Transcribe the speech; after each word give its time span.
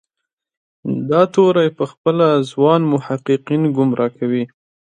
دا 1.09 1.21
توری 1.33 1.69
پخپله 1.79 2.27
ځوان 2.51 2.81
محققین 2.93 3.61
ګمراه 3.75 4.11
کوي. 4.17 4.43